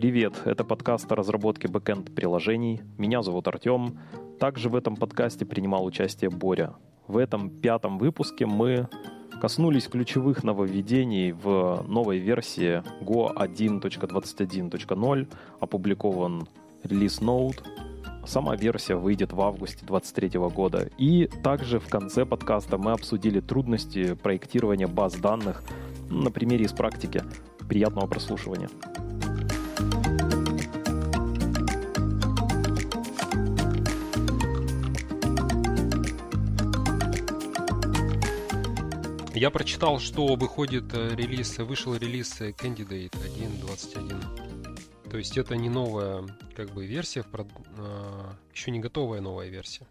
[0.00, 2.80] Привет, это подкаст о разработке бэкэнд-приложений.
[2.96, 3.98] Меня зовут Артем.
[4.38, 6.72] Также в этом подкасте принимал участие Боря.
[7.06, 8.88] В этом пятом выпуске мы
[9.42, 15.28] коснулись ключевых нововведений в новой версии Go 1.21.0,
[15.60, 16.48] опубликован
[16.82, 17.62] релиз Node.
[18.24, 20.88] Сама версия выйдет в августе 2023 года.
[20.96, 25.62] И также в конце подкаста мы обсудили трудности проектирования баз данных
[26.08, 27.22] на примере из практики.
[27.68, 28.70] Приятного прослушивания.
[39.40, 45.08] Я прочитал, что выходит э, релиз, вышел релиз Candidate 1.21.
[45.08, 47.24] То есть это не новая как бы версия,
[47.78, 49.86] а, еще не готовая новая версия.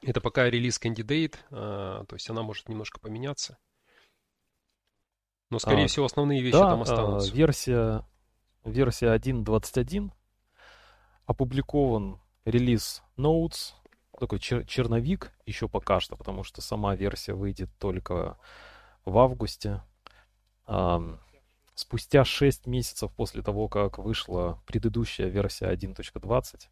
[0.00, 3.58] Это пока релиз Candidate, а, то есть она может немножко поменяться.
[5.50, 7.30] Но, скорее а, всего, основные вещи да, там останутся.
[7.30, 8.08] А, версия,
[8.64, 10.10] версия 1.21
[11.26, 13.74] опубликован релиз Notes
[14.20, 18.38] такой чер- черновик еще пока что, потому что сама версия выйдет только
[19.04, 19.82] в августе.
[20.66, 21.02] А,
[21.74, 26.68] спустя 6 месяцев после того, как вышла предыдущая версия 1.20,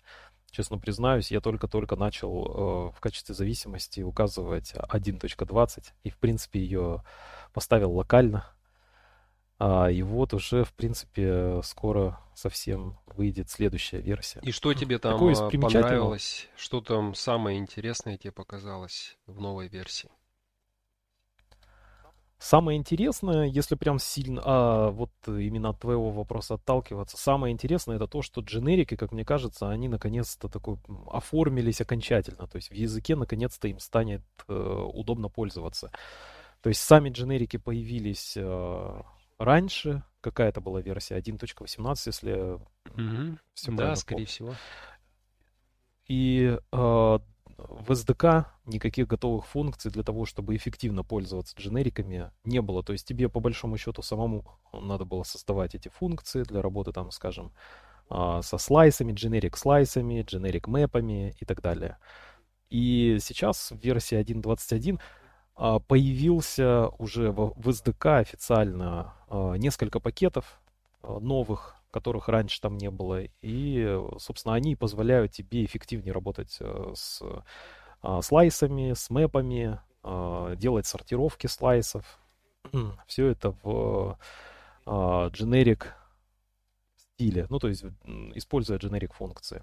[0.51, 7.03] честно признаюсь, я только-только начал э, в качестве зависимости указывать 1.20 и, в принципе, ее
[7.53, 8.45] поставил локально
[9.61, 14.41] и вот уже, в принципе, скоро совсем выйдет следующая версия.
[14.45, 16.49] И что тебе там а, понравилось?
[16.57, 20.09] Что там самое интересное тебе показалось в новой версии?
[22.39, 28.07] Самое интересное, если прям сильно, а, вот именно от твоего вопроса отталкиваться, самое интересное это
[28.07, 32.47] то, что дженерики, как мне кажется, они наконец-то такой оформились окончательно.
[32.47, 35.91] То есть в языке наконец-то им станет э, удобно пользоваться.
[36.63, 39.03] То есть сами дженерики появились э,
[39.39, 40.03] раньше.
[40.21, 43.39] Какая-то была версия 1.18, если угу.
[43.55, 44.27] все Да, скорее помню.
[44.27, 44.55] всего.
[46.07, 47.19] И э,
[47.59, 52.83] в SDK никаких готовых функций для того, чтобы эффективно пользоваться дженериками, не было.
[52.83, 57.11] То есть тебе по большому счету самому надо было создавать эти функции для работы, там,
[57.11, 57.53] скажем,
[58.11, 61.99] э, со слайсами, generic слайсами, generic мэпами и так далее.
[62.71, 65.01] И сейчас в версии 1.21
[65.59, 70.61] а, появился уже в, в SDK официально а, несколько пакетов
[71.03, 73.23] а, новых, которых раньше там не было.
[73.43, 76.61] И, собственно, они позволяют тебе эффективнее работать
[76.95, 77.23] с
[78.23, 79.81] слайсами, с мэпами,
[80.57, 82.21] делать сортировки слайсов.
[83.07, 84.19] Все это в
[84.87, 85.87] generic
[86.97, 87.85] стиле, ну, то есть
[88.35, 89.63] используя generic функции.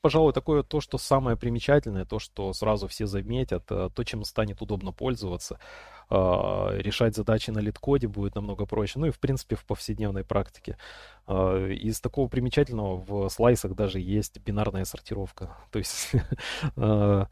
[0.00, 4.62] Пожалуй, такое то, что самое примечательное, то, что сразу все заметят, э, то, чем станет
[4.62, 5.58] удобно пользоваться.
[6.08, 8.98] А, решать задачи на лид-коде будет намного проще.
[8.98, 10.76] Ну и, в принципе, в повседневной практике.
[11.26, 15.56] А, из такого примечательного в слайсах даже есть бинарная сортировка.
[15.72, 16.12] То есть
[16.76, 17.26] а,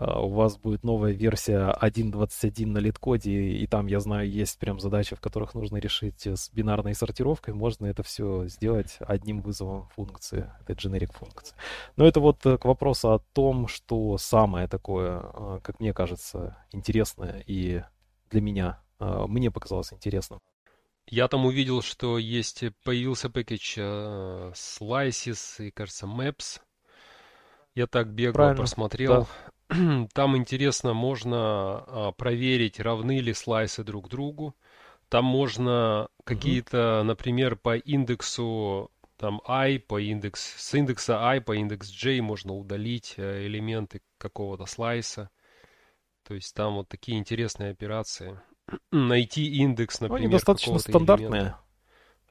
[0.00, 5.14] у вас будет новая версия 1.21 на лид-коде, и там, я знаю, есть прям задачи,
[5.14, 7.54] в которых нужно решить с бинарной сортировкой.
[7.54, 11.54] Можно это все сделать одним вызовом функции, это generic функции.
[11.96, 17.44] Но это вот э, к вопросу о том, что самое такое, как мне кажется, интересное
[17.46, 17.82] и
[18.30, 18.80] для меня.
[18.98, 20.40] А, мне показалось интересным.
[21.06, 26.60] Я там увидел, что есть, появился пакет uh, Slices и, кажется, Maps.
[27.74, 29.22] Я так бегло Правильно, просмотрел.
[29.22, 29.26] Да.
[30.12, 34.54] Там интересно, можно uh, проверить, равны ли слайсы друг другу.
[35.08, 41.88] Там можно какие-то, например, по индексу там i по индекс, с индекса i по индекс
[41.90, 45.30] j можно удалить э, элементы какого-то слайса.
[46.26, 48.40] То есть там вот такие интересные операции.
[48.92, 51.28] Найти индекс, например, Они достаточно стандартные.
[51.28, 51.58] Элемента.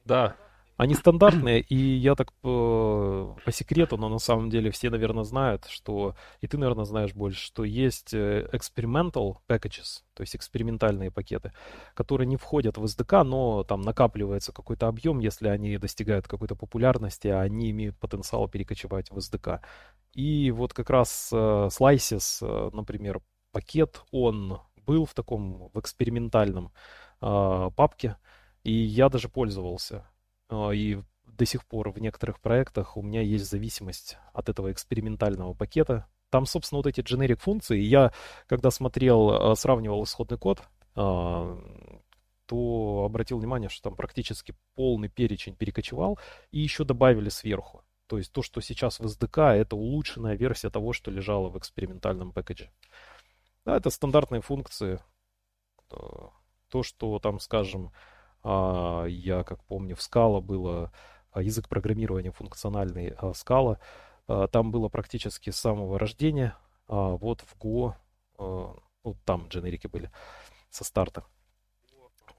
[0.04, 0.36] Да.
[0.80, 5.66] Они стандартные, и я так по, по секрету, но на самом деле все, наверное, знают,
[5.66, 11.52] что, и ты, наверное, знаешь больше, что есть э, experimental packages, то есть экспериментальные пакеты,
[11.92, 17.28] которые не входят в SDK, но там накапливается какой-то объем, если они достигают какой-то популярности,
[17.28, 19.60] а они имеют потенциал перекочевать в SDK.
[20.14, 23.20] И вот как раз uh, Slices, uh, например,
[23.52, 26.72] пакет, он был в таком, в экспериментальном
[27.20, 28.16] э, папке,
[28.64, 30.09] и я даже пользовался.
[30.50, 35.54] Э, и до сих пор в некоторых проектах у меня есть зависимость от этого экспериментального
[35.54, 36.06] пакета.
[36.28, 37.78] Там, собственно, вот эти generic функции.
[37.78, 38.12] Я,
[38.46, 40.62] когда смотрел, сравнивал исходный код,
[40.94, 46.18] то обратил внимание, что там практически полный перечень перекочевал,
[46.50, 47.82] и еще добавили сверху.
[48.06, 52.32] То есть то, что сейчас в SDK, это улучшенная версия того, что лежало в экспериментальном
[52.32, 52.70] пакете.
[53.64, 55.00] Да, это стандартные функции.
[55.88, 57.92] То, что там, скажем, А,
[58.44, 60.92] я, как помню, в Scala было
[61.32, 63.78] а, язык программирования функциональный а, Scala.
[64.52, 66.54] Там было практически с самого рождения.
[66.86, 67.94] Вот в Go,
[68.38, 70.08] ну, там дженерики были
[70.70, 71.24] со старта.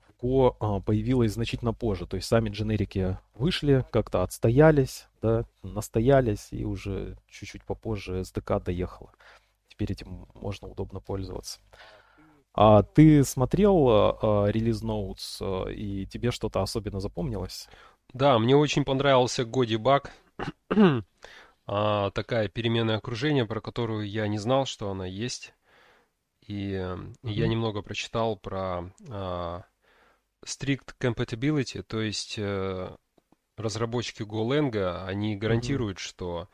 [0.08, 2.08] В Go появилось значительно позже.
[2.08, 9.12] То есть сами дженерики вышли, как-то отстоялись, да, настоялись, и уже чуть-чуть попозже SDK доехала.
[9.68, 11.60] Теперь этим можно удобно пользоваться.
[12.54, 17.70] А ты смотрел а, релиз ноутс, а, и тебе что-то особенно запомнилось?
[18.14, 20.12] Да, мне очень понравился Годи Баг.
[21.66, 25.54] а, такая переменное окружение, про которую я не знал, что она есть.
[26.46, 27.16] И mm-hmm.
[27.24, 29.64] я немного прочитал про а,
[30.46, 32.98] strict compatibility, то есть а,
[33.58, 36.02] разработчики GoLang, они гарантируют, mm-hmm.
[36.02, 36.50] что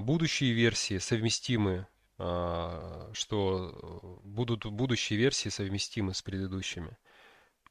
[0.00, 1.86] будущие версии совместимы
[2.18, 6.96] что будут будущие версии совместимы с предыдущими.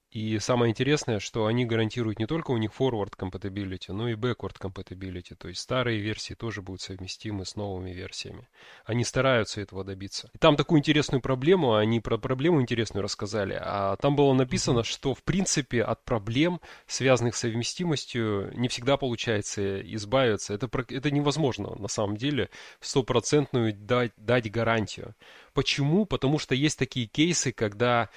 [0.09, 4.55] И самое интересное, что они гарантируют не только у них forward compatibility, но и backward
[4.57, 5.35] compatibility.
[5.35, 8.47] То есть старые версии тоже будут совместимы с новыми версиями.
[8.85, 10.29] Они стараются этого добиться.
[10.33, 13.59] И там такую интересную проблему, они про проблему интересную рассказали.
[13.59, 19.81] А там было написано, что в принципе от проблем, связанных с совместимостью, не всегда получается
[19.93, 20.53] избавиться.
[20.53, 22.49] Это, это невозможно на самом деле
[22.79, 25.15] стопроцентную дать, дать гарантию.
[25.53, 26.05] Почему?
[26.05, 28.09] Потому что есть такие кейсы, когда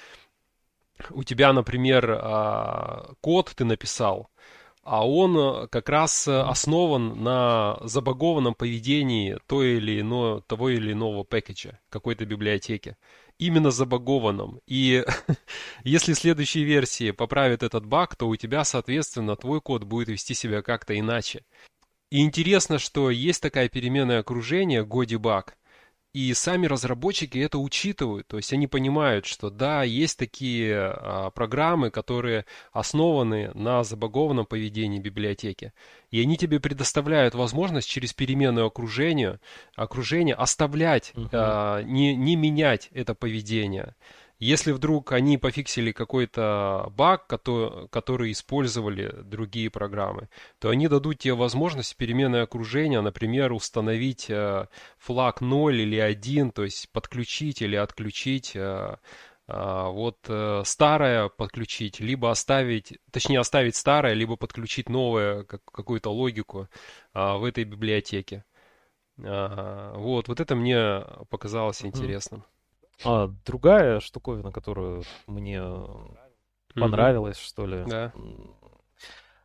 [1.09, 4.29] у тебя, например, а, код ты написал,
[4.83, 10.93] а он э, как раз э, основан на забагованном поведении той или иного, того или
[10.93, 12.97] иного пэкэджа, какой-то библиотеки.
[13.37, 14.59] Именно забагованном.
[14.65, 15.05] И
[15.83, 20.63] если следующие версии поправят этот баг, то у тебя, соответственно, твой код будет вести себя
[20.63, 21.45] как-то иначе.
[22.09, 25.53] И интересно, что есть такая переменное окружение, Godibug,
[26.13, 31.89] и сами разработчики это учитывают, то есть они понимают, что да, есть такие а, программы,
[31.89, 35.73] которые основаны на забагованном поведении библиотеки,
[36.09, 39.39] и они тебе предоставляют возможность через переменное окружение,
[39.75, 41.29] окружение оставлять, uh-huh.
[41.31, 43.95] а, не, не менять это поведение.
[44.41, 51.95] Если вдруг они пофиксили какой-то баг, который, использовали другие программы, то они дадут тебе возможность
[51.95, 54.65] переменное окружение, например, установить э,
[54.97, 58.95] флаг 0 или 1, то есть подключить или отключить э,
[59.47, 60.17] э, вот
[60.65, 66.67] старое подключить, либо оставить, точнее оставить старое, либо подключить новое, как, какую-то логику
[67.13, 68.43] в этой библиотеке.
[69.17, 72.43] Вот, вот это мне показалось интересным.
[73.03, 75.61] А другая штуковина, которую мне
[76.75, 77.47] понравилась, mm-hmm.
[77.47, 78.13] что ли, да.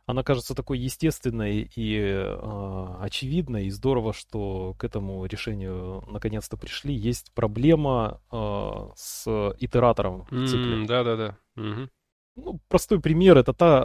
[0.05, 6.93] она кажется такой естественной и э, очевидной, и здорово, что к этому решению наконец-то пришли.
[6.93, 9.27] Есть проблема э, с
[9.59, 10.83] итератором в цикле.
[10.83, 11.37] Mm, да-да-да.
[11.55, 11.89] Угу.
[12.37, 13.83] Ну, простой пример это та,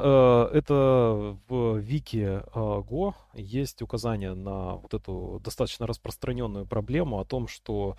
[0.53, 7.25] э, это в вики э, Go есть указание на вот эту достаточно распространенную проблему о
[7.25, 7.97] том, что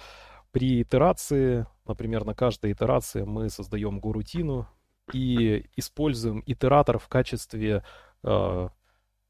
[0.54, 4.68] при итерации, например, на каждой итерации мы создаем горутину
[5.12, 7.84] и используем итератор в качестве
[8.24, 8.70] э,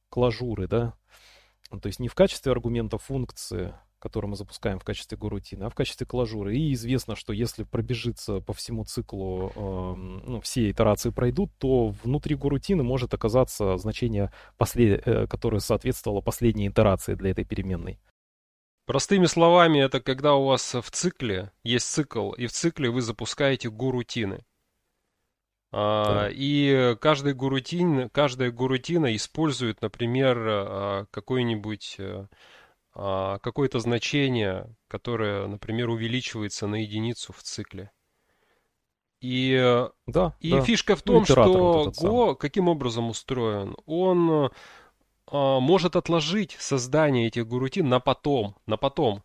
[0.10, 0.94] клажуры, да,
[1.82, 5.76] то есть не в качестве аргумента функции, который мы запускаем в качестве горутины, а в
[5.76, 6.58] качестве клажуры.
[6.58, 9.96] И известно, что если пробежится по всему циклу, э,
[10.28, 15.08] ну, все итерации пройдут, то внутри горутины может оказаться значение, послед...
[15.08, 17.98] э, которое соответствовало последней итерации для этой переменной.
[18.86, 23.70] Простыми словами, это когда у вас в цикле есть цикл, и в цикле вы запускаете
[23.70, 24.46] гурутины.
[25.72, 31.98] А, и каждый гурутин, каждая гурутина использует, например, а, какое-нибудь
[32.94, 37.90] а, какое-то значение, которое, например, увеличивается на единицу в цикле.
[39.22, 40.62] И, да, и да.
[40.62, 43.78] фишка в ну, том, ну, что вот Go каким образом устроен?
[43.86, 44.52] Он
[45.32, 49.24] может отложить создание этих гурутин на потом, на потом.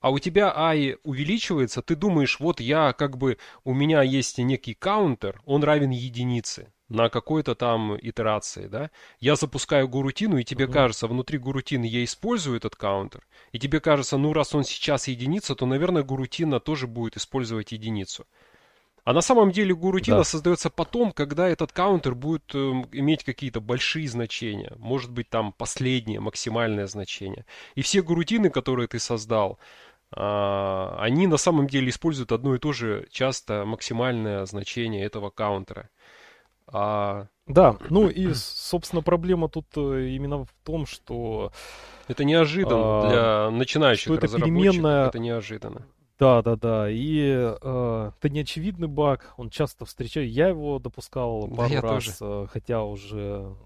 [0.00, 4.74] А у тебя ай увеличивается, ты думаешь, вот я как бы, у меня есть некий
[4.74, 8.90] каунтер, он равен единице на какой-то там итерации, да?
[9.20, 10.72] Я запускаю гурутину, и тебе uh-huh.
[10.72, 15.54] кажется, внутри гурутины я использую этот каунтер, и тебе кажется, ну раз он сейчас единица,
[15.54, 18.26] то, наверное, гурутина тоже будет использовать единицу.
[19.04, 20.24] А на самом деле гурутина да.
[20.24, 22.58] создается потом, когда этот каунтер будет э,
[22.92, 24.72] иметь какие-то большие значения.
[24.78, 27.44] Может быть там последнее, максимальное значение.
[27.74, 29.58] И все гурутины, которые ты создал,
[30.16, 35.90] э, они на самом деле используют одно и то же часто максимальное значение этого каунтера.
[36.68, 37.26] А...
[37.48, 41.50] Да, ну и, собственно, проблема тут э, именно в том, что...
[42.06, 44.44] Это неожиданно а, для начинающих разработчиков.
[44.44, 45.08] Переменная...
[45.08, 45.86] Это неожиданно
[46.22, 46.88] Да, да, да.
[46.88, 50.30] И э, это неочевидный баг, он часто встречаю.
[50.30, 52.48] Я его допускал пару да, раз, тоже.
[52.52, 53.56] хотя уже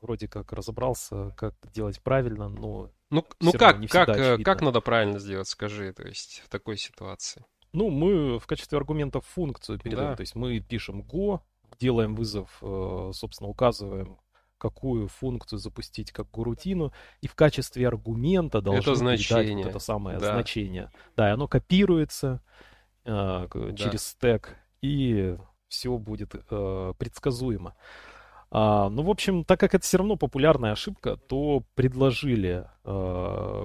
[0.00, 5.18] вроде как разобрался, как делать правильно, но ну, ну как, как, э, как надо правильно
[5.18, 7.44] сделать, скажи, то есть в такой ситуации?
[7.72, 10.16] Ну, мы в качестве аргументов функцию передаем, да.
[10.16, 11.40] то есть мы пишем go,
[11.78, 14.16] делаем вызов, э, собственно, указываем,
[14.60, 19.64] какую функцию запустить как рутину, и в качестве аргумента должно это значение.
[19.64, 20.34] вот это самое да.
[20.34, 20.90] значение.
[21.16, 22.42] Да, и оно копируется
[23.04, 23.76] э, да.
[23.76, 25.36] через стек, и
[25.68, 27.74] все будет э, предсказуемо.
[28.50, 32.88] А, ну, в общем, так как это все равно популярная ошибка, то предложили, э,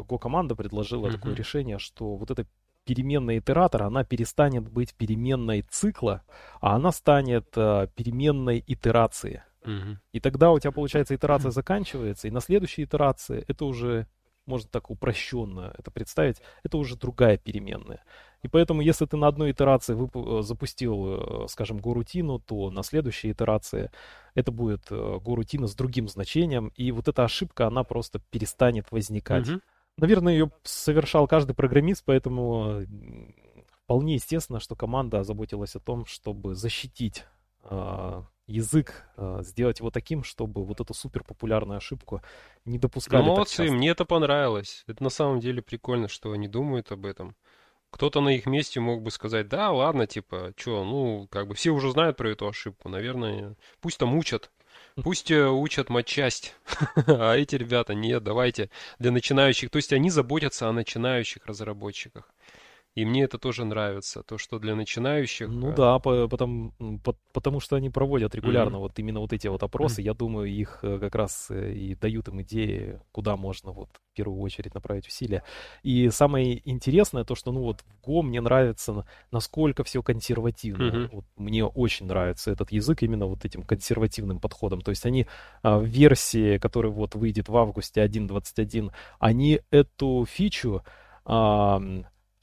[0.08, 1.12] Go команда предложила mm-hmm.
[1.12, 2.46] такое решение, что вот эта
[2.86, 6.22] переменная итератора, она перестанет быть переменной цикла,
[6.62, 9.44] а она станет э, переменной итерации.
[10.12, 14.08] И тогда у тебя, получается, итерация заканчивается, и на следующей итерации это уже
[14.46, 18.04] можно так упрощенно это представить, это уже другая переменная.
[18.44, 22.84] И поэтому, если ты на одной итерации вып- э, запустил, э, скажем, горутину, то на
[22.84, 23.90] следующей итерации
[24.36, 29.50] это будет э, горутина с другим значением, и вот эта ошибка, она просто перестанет возникать.
[29.50, 29.60] Угу.
[29.98, 32.84] Наверное, ее совершал каждый программист, поэтому
[33.84, 37.26] вполне естественно, что команда озаботилась о том, чтобы защитить
[37.64, 42.22] э, язык, э, сделать его таким, чтобы вот эту супер популярную ошибку
[42.66, 43.24] не допускали.
[43.24, 44.84] Молодцы, мне это понравилось.
[44.88, 47.36] Это на самом деле прикольно, что они думают об этом.
[47.90, 51.72] Кто-то на их месте мог бы сказать, да, ладно, типа, что, ну, как бы все
[51.72, 54.52] уже знают про эту ошибку, наверное, пусть там учат,
[55.04, 56.56] Пусть э, учат матчасть,
[57.08, 59.70] а эти ребята нет, давайте для начинающих.
[59.70, 62.30] То есть они заботятся о начинающих разработчиках.
[62.96, 65.50] И мне это тоже нравится, то, что для начинающих...
[65.50, 66.72] Ну э, да, потому,
[67.34, 68.80] потому что они проводят регулярно mm-hmm.
[68.80, 70.02] вот именно вот эти вот опросы.
[70.02, 70.06] Mm-hmm.
[70.06, 74.16] Я думаю, их э, как раз э, и дают им идеи, куда можно вот в
[74.16, 75.44] первую очередь направить усилия.
[75.84, 80.84] И самое интересное то, что ну вот в Go мне нравится, насколько все консервативно.
[80.84, 81.10] Mm-hmm.
[81.12, 84.80] Вот мне очень нравится этот язык именно вот этим консервативным подходом.
[84.80, 85.28] То есть они
[85.64, 90.82] а, в версии, которая вот выйдет в августе 1.21, они эту фичу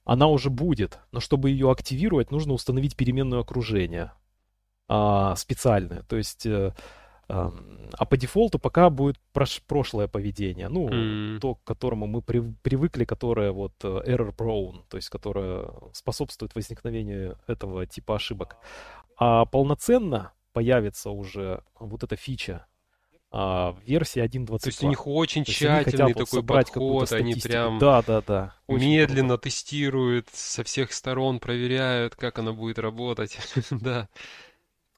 [0.04, 4.12] она уже будет, но чтобы ее активировать, нужно установить переменное окружение
[4.88, 6.02] а, специальное.
[6.02, 6.73] То есть, э,
[7.28, 11.38] а по дефолту пока будет прош- прошлое поведение, ну, mm.
[11.38, 16.54] то, к которому мы при- привыкли, которое вот э, error prone, то есть которое способствует
[16.54, 18.56] возникновению этого типа ошибок.
[19.16, 22.66] А полноценно появится уже вот эта фича
[23.34, 24.58] а, в версии 1.22.
[24.58, 29.44] То есть у них очень тщательный такой подход, они прям да, да, да, медленно круто.
[29.44, 33.38] тестируют, со всех сторон проверяют, как она будет работать.
[33.70, 34.10] да.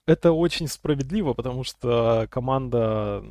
[0.06, 3.24] Это очень справедливо, потому что команда,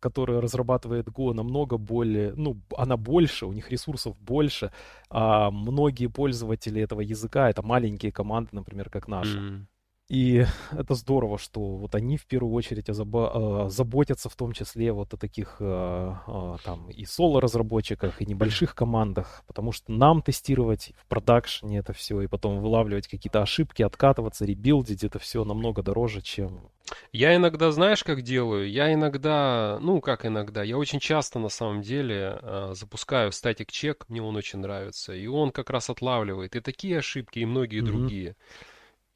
[0.00, 4.72] которая разрабатывает Go, намного более, ну, она больше, у них ресурсов больше,
[5.10, 9.38] а многие пользователи этого языка это маленькие команды, например, как наша.
[9.38, 9.66] Mm.
[10.08, 15.14] И это здорово, что вот они в первую очередь озабо- заботятся в том числе вот
[15.14, 21.92] о таких там и соло-разработчиках, и небольших командах, потому что нам тестировать в продакшене это
[21.92, 26.70] все, и потом вылавливать какие-то ошибки, откатываться, ребилдить, это все намного дороже, чем...
[27.12, 28.70] Я иногда, знаешь, как делаю?
[28.70, 32.40] Я иногда, ну как иногда, я очень часто на самом деле
[32.72, 37.44] запускаю staticcheck, мне он очень нравится, и он как раз отлавливает и такие ошибки, и
[37.44, 37.86] многие mm-hmm.
[37.86, 38.36] другие.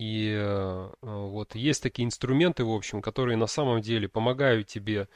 [0.01, 5.11] И э, вот есть такие инструменты, в общем, которые на самом деле помогают тебе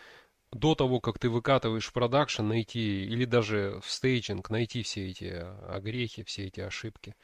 [0.53, 5.43] до того, как ты выкатываешь в production, найти, или даже в staging, найти все эти
[5.71, 7.15] огрехи, все эти ошибки.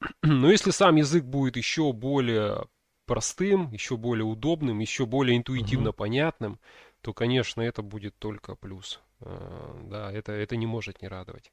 [0.22, 2.66] Но если сам язык будет еще более
[3.06, 5.92] простым, еще более удобным, еще более интуитивно uh-huh.
[5.92, 6.58] понятным,
[7.00, 9.00] то, конечно, это будет только плюс.
[9.20, 11.52] Э, да, это, это не может не радовать.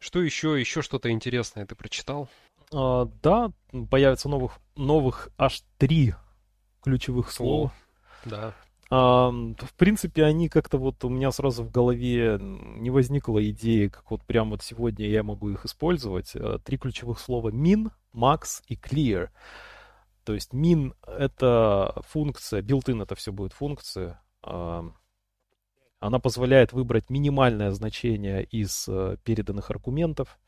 [0.00, 0.58] Что еще?
[0.58, 2.28] Еще что-то интересное ты прочитал?
[2.72, 3.52] А, да,
[3.90, 6.14] появится новых, новых аж три
[6.82, 7.72] ключевых слова.
[8.24, 8.54] да.
[8.90, 14.10] А, в принципе, они как-то вот у меня сразу в голове не возникла идеи, как
[14.10, 16.32] вот прямо вот сегодня я могу их использовать.
[16.34, 19.30] А, три ключевых слова min, max и clear.
[20.24, 24.20] То есть min это функция, built-in это все будет функция.
[26.00, 30.38] Она позволяет выбрать минимальное значение из э, переданных аргументов.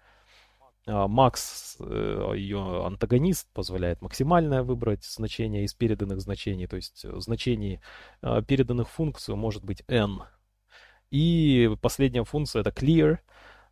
[0.87, 7.21] А, Макс, э, ее антагонист, позволяет максимальное выбрать значение из переданных значений, то есть э,
[7.21, 7.81] значений
[8.21, 10.23] а, переданных функций может быть n.
[11.11, 13.19] И последняя функция это clear,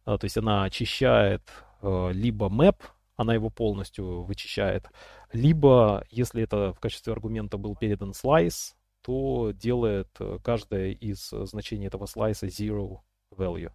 [0.04, 1.42] а, то есть она очищает
[1.82, 2.76] либо map,
[3.16, 4.86] она его полностью вычищает,
[5.32, 11.86] либо, если это в качестве аргумента был передан slice, то делает э, каждое из значений
[11.86, 13.00] этого слайса zero
[13.32, 13.72] value.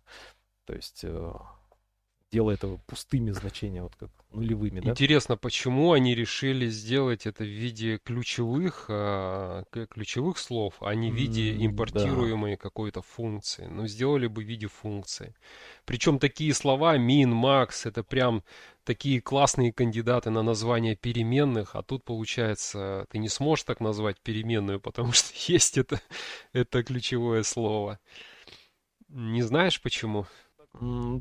[0.65, 1.04] То есть
[2.32, 4.79] делая это пустыми значениями, вот как нулевыми.
[4.79, 4.91] Да?
[4.91, 11.15] Интересно, почему они решили сделать это в виде ключевых, а, ключевых слов, а не в
[11.15, 12.58] виде импортируемой да.
[12.58, 13.67] какой-то функции.
[13.67, 15.36] Ну, сделали бы в виде функции.
[15.86, 18.44] Причем такие слова min, max, это прям
[18.84, 24.79] такие классные кандидаты на название переменных, а тут получается ты не сможешь так назвать переменную,
[24.79, 26.01] потому что есть это,
[26.53, 28.00] это ключевое слово.
[29.08, 30.27] Не знаешь почему?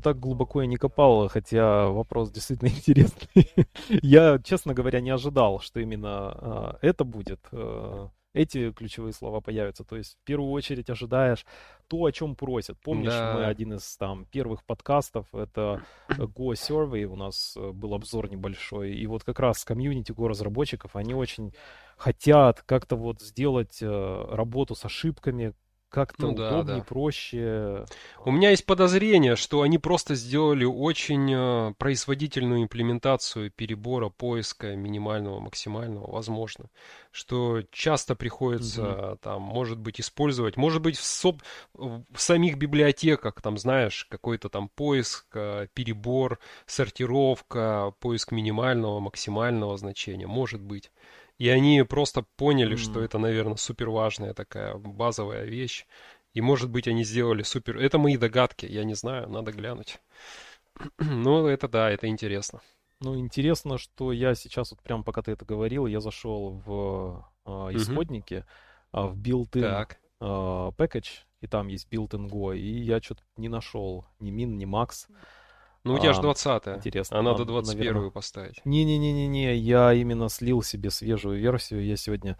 [0.03, 3.49] Так глубоко я не копал, хотя вопрос действительно интересный.
[4.01, 7.39] я, честно говоря, не ожидал, что именно э, это будет.
[7.51, 9.83] Э, эти ключевые слова появятся.
[9.83, 11.45] То есть в первую очередь ожидаешь
[11.87, 12.77] то, о чем просят.
[12.81, 13.33] Помнишь, да.
[13.33, 18.93] мы один из там первых подкастов, это Go Survey, у нас э, был обзор небольшой,
[18.93, 21.53] и вот как раз комьюнити Go разработчиков, они очень
[21.97, 25.53] хотят как-то вот сделать э, работу с ошибками,
[25.95, 26.83] как-то ну, удобнее, да.
[26.83, 27.85] проще.
[28.25, 35.39] У меня есть подозрение, что они просто сделали очень э, производительную имплементацию перебора поиска минимального,
[35.39, 36.65] максимального, возможно.
[37.11, 39.17] Что часто приходится угу.
[39.21, 41.41] там, может быть, использовать, может быть, в, соб...
[41.73, 50.27] в самих библиотеках, там, знаешь, какой-то там поиск, э, перебор, сортировка, поиск минимального, максимального значения,
[50.27, 50.91] может быть.
[51.37, 52.79] И они просто поняли, mm.
[52.79, 55.85] что это, наверное, супер важная такая базовая вещь.
[56.33, 57.77] И, может быть, они сделали супер...
[57.77, 59.99] Это мои догадки, я не знаю, надо глянуть.
[60.99, 62.61] ну, это да, это интересно.
[63.01, 67.49] Ну, интересно, что я сейчас, вот прям пока ты это говорил, я зашел в э,
[67.75, 68.45] исходники,
[68.93, 69.07] mm-hmm.
[69.09, 69.87] в built-in
[70.21, 70.25] э,
[70.77, 75.07] package, и там есть built-in Go, и я что-то не нашел ни min, ни max.
[75.85, 77.19] Ну, у тебя же 20 Интересно.
[77.19, 78.59] А надо 21-ю поставить.
[78.65, 81.85] Не-не-не-не-не, я именно слил себе свежую версию.
[81.85, 82.37] Я сегодня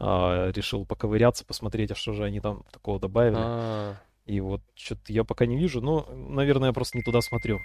[0.00, 3.36] а, решил поковыряться, посмотреть, а что же они там такого добавили.
[3.36, 3.96] А-а-а.
[4.26, 7.60] И вот что-то я пока не вижу, но, наверное, я просто не туда смотрю.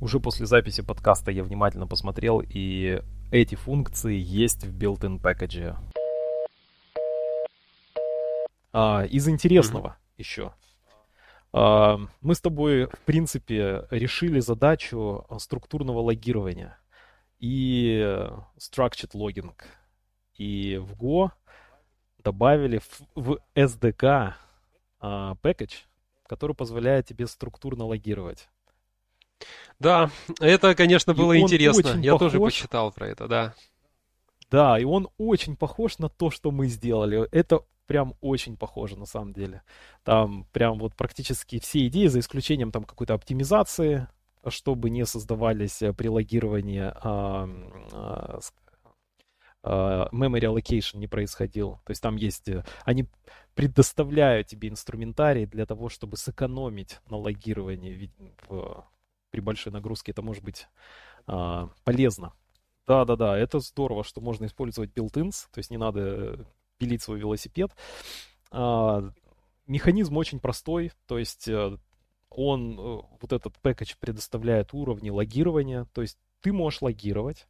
[0.00, 5.76] Уже после записи подкаста я внимательно посмотрел, и эти функции есть в built-in package.
[8.72, 10.14] А, из интересного mm-hmm.
[10.18, 10.52] еще.
[11.56, 16.76] А, мы с тобой, в принципе, решили задачу структурного логирования
[17.38, 18.00] и
[18.58, 19.52] structured logging.
[20.36, 21.30] И в Go
[22.18, 22.80] добавили
[23.14, 24.32] в SDK
[24.98, 25.84] а, package,
[26.26, 28.48] который позволяет тебе структурно логировать.
[29.78, 32.00] Да, это, конечно, было интересно.
[32.00, 32.32] Я похож...
[32.32, 33.54] тоже почитал про это, да.
[34.50, 37.28] Да, и он очень похож на то, что мы сделали.
[37.30, 39.62] Это прям очень похоже на самом деле.
[40.02, 44.08] Там прям вот практически все идеи, за исключением там какой-то оптимизации,
[44.48, 47.48] чтобы не создавались э, при логировании а,
[49.62, 51.80] а, memory allocation не происходил.
[51.84, 53.06] То есть там есть, э, они
[53.54, 58.10] предоставляют тебе инструментарий для того, чтобы сэкономить на логировании
[59.30, 60.12] при большой нагрузке.
[60.12, 60.68] Это может быть
[61.26, 62.34] а, полезно.
[62.86, 66.46] Да-да-да, это здорово, что можно использовать built-ins, то есть не надо
[66.78, 67.70] пилить свой велосипед.
[68.50, 69.10] А,
[69.66, 71.76] механизм очень простой, то есть э,
[72.30, 77.46] он, э, вот этот пэкэдж предоставляет уровни логирования, то есть ты можешь логировать,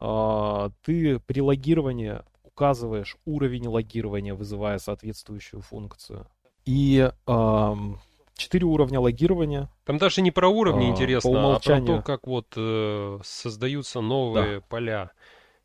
[0.00, 6.26] а, ты при логировании указываешь уровень логирования, вызывая соответствующую функцию.
[6.64, 7.10] И
[8.38, 9.68] четыре уровня логирования.
[9.84, 11.82] Там даже не про уровни а, интересно, по умолчанию.
[11.82, 14.66] а про то, как вот э, создаются новые да.
[14.68, 15.10] поля.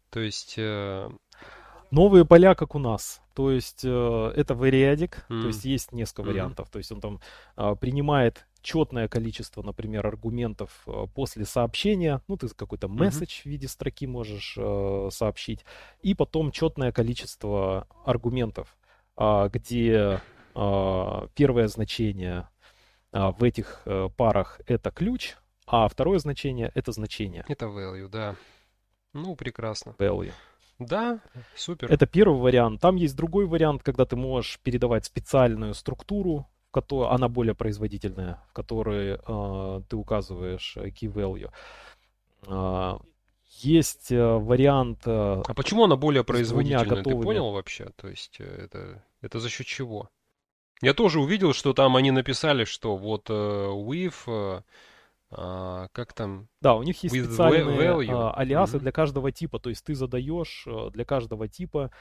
[0.10, 1.10] То есть э,
[1.94, 3.22] Новые поля, как у нас.
[3.36, 5.42] То есть э, это вариадик, mm.
[5.42, 6.26] то есть есть несколько mm.
[6.26, 6.70] вариантов.
[6.72, 7.20] То есть он там
[7.56, 12.20] э, принимает четное количество, например, аргументов э, после сообщения.
[12.28, 13.44] Ну, ты какой-то месседж mm-hmm.
[13.44, 15.66] в виде строки можешь э, сообщить.
[16.02, 18.76] И потом четное количество аргументов,
[19.16, 20.20] э, где
[20.56, 22.48] э, первое значение
[23.12, 25.36] э, в этих э, парах это ключ,
[25.68, 27.46] а второе значение это значение.
[27.48, 28.36] Это value, да.
[29.14, 29.96] Ну, прекрасно.
[30.00, 30.34] Value.
[30.88, 31.20] Да,
[31.56, 31.92] супер.
[31.92, 32.82] Это первый вариант.
[32.82, 38.40] Там есть другой вариант, когда ты можешь передавать специальную структуру, в которой она более производительная,
[38.50, 41.52] в которой э, ты указываешь э, key value.
[42.48, 42.98] Э,
[43.60, 45.02] есть вариант.
[45.06, 47.04] Э, а почему она более производительная?
[47.04, 47.90] Ты понял вообще?
[47.96, 50.10] То есть э, это это за счет чего?
[50.82, 54.62] Я тоже увидел, что там они написали, что вот э, with э,
[55.36, 56.48] а, как там?
[56.62, 58.82] Да, у них есть специальные а, алиасы mm-hmm.
[58.82, 59.60] для каждого типа.
[59.60, 61.92] То есть ты задаешь а, для каждого типа,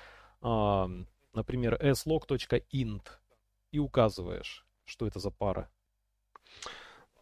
[0.43, 3.03] например, slog.int
[3.71, 5.71] и указываешь, что это за пара.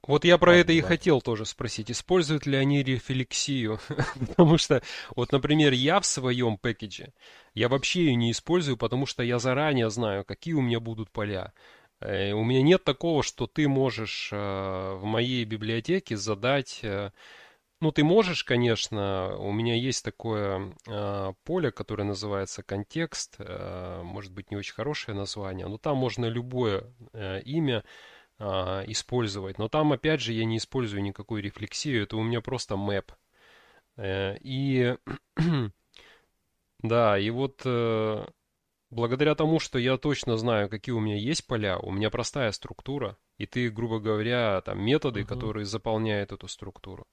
[0.06, 0.72] Вот я про а, это да.
[0.72, 1.90] и хотел тоже спросить.
[1.90, 3.78] Используют ли они рефлексию?
[4.28, 4.82] потому что,
[5.14, 7.12] вот, например, я в своем пэкэдже,
[7.54, 11.52] я вообще ее не использую, потому что я заранее знаю, какие у меня будут поля.
[12.00, 16.82] Э, у меня нет такого, что ты можешь в моей библиотеке задать
[17.82, 24.32] ну, ты можешь, конечно, у меня есть такое э, поле, которое называется контекст, э, может
[24.32, 27.82] быть, не очень хорошее название, но там можно любое э, имя
[28.38, 28.44] э,
[28.88, 29.56] использовать.
[29.58, 32.76] Но там, опять же, я не использую никакую рефлексию, это у меня просто.
[33.96, 34.96] Э, и
[36.82, 38.26] да, и вот э,
[38.90, 43.16] благодаря тому, что я точно знаю, какие у меня есть поля, у меня простая структура,
[43.38, 45.26] и ты, грубо говоря, там методы, uh-huh.
[45.26, 47.06] которые заполняют эту структуру.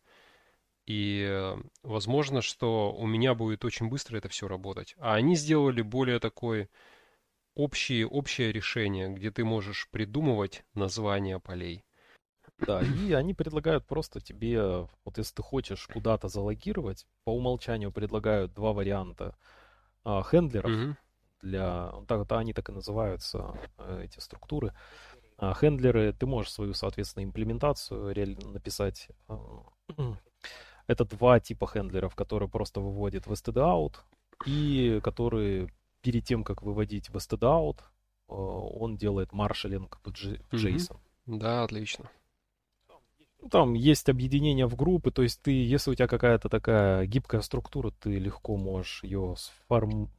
[0.86, 4.96] И э, возможно, что у меня будет очень быстро это все работать.
[5.00, 6.70] А они сделали более такое
[7.56, 11.84] общее, общее решение, где ты можешь придумывать названия полей.
[12.60, 18.54] Да, и они предлагают просто тебе, вот если ты хочешь куда-то залогировать, по умолчанию предлагают
[18.54, 19.38] два варианта
[20.04, 20.96] а, хендлеров угу.
[21.42, 24.74] Для, так, вот они так и называются, э, эти структуры.
[25.38, 29.10] А, хендлеры, ты можешь свою, соответственно, имплементацию реально написать
[30.88, 33.96] это два типа хендлеров, которые просто выводят в std-out
[34.46, 35.70] и которые
[36.02, 40.12] перед тем, как выводить в std-out, э, он делает маршалинг в
[40.54, 40.98] JSON.
[41.26, 42.10] Да, отлично.
[43.42, 47.42] Ну, там есть объединение в группы, то есть ты, если у тебя какая-то такая гибкая
[47.42, 50.10] структура, ты легко можешь ее сформ...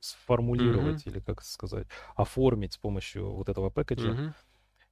[0.00, 1.10] сформулировать mm-hmm.
[1.10, 4.10] или, как сказать, оформить с помощью вот этого пэкэджа.
[4.10, 4.32] Mm-hmm.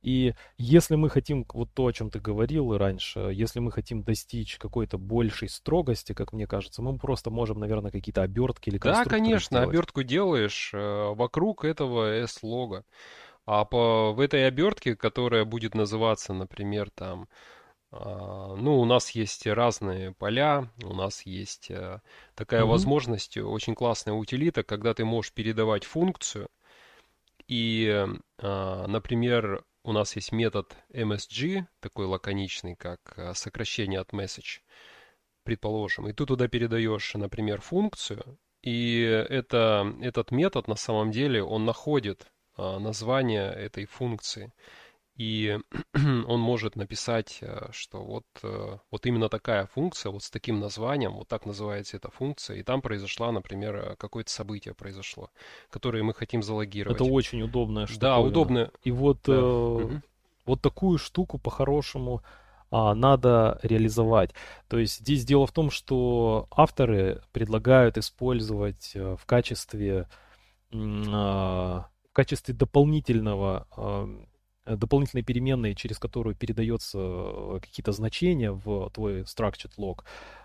[0.02, 4.56] И если мы хотим, вот то, о чем ты говорил раньше, если мы хотим достичь
[4.56, 9.58] какой-то большей строгости, как мне кажется, мы просто можем, наверное, какие-то обертки или Да, конечно,
[9.58, 9.68] сделать.
[9.68, 12.84] обертку делаешь э, вокруг этого S-лога.
[13.46, 17.28] А по, в этой обертке, которая будет называться, например, там,
[17.92, 22.01] ну, у нас есть разные поля, у нас есть э,
[22.35, 22.66] такая mm-hmm.
[22.66, 26.49] возможность, очень классная утилита, когда ты можешь передавать функцию,
[27.46, 28.07] и,
[28.38, 34.61] э, например, у нас есть метод MSG, такой лаконичный, как э, сокращение от message,
[35.44, 41.64] предположим, и ты туда передаешь, например, функцию, и это, этот метод на самом деле, он
[41.64, 44.53] находит а, название этой функции
[45.16, 45.59] и
[45.94, 51.14] он может написать, э, что вот, э, вот именно такая функция, вот с таким названием,
[51.14, 55.31] вот так называется эта функция, и там произошла, например, э, какое-то событие произошло,
[55.70, 57.00] которое мы хотим залогировать.
[57.00, 58.00] Это очень удобная штука.
[58.00, 58.70] Да, удобно.
[58.83, 59.33] И вот, да.
[59.35, 60.00] э,
[60.44, 62.22] вот такую штуку по-хорошему
[62.70, 64.33] а, надо реализовать.
[64.68, 70.09] То есть здесь дело в том, что авторы предлагают использовать в качестве,
[70.72, 74.07] а, в качестве дополнительного Э,
[74.66, 80.00] дополнительной переменной, через которую передается э, какие-то значения в твой structured log,